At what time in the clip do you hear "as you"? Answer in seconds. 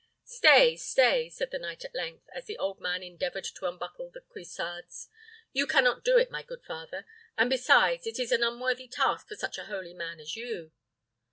10.19-10.71